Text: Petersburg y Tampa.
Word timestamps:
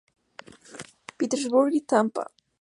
Petersburg 1.17 1.73
y 1.75 1.81
Tampa. 1.81 2.25